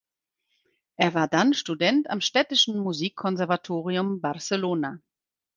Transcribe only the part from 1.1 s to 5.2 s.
war dann Student am Städtischen Musikkonservatorium Barcelona.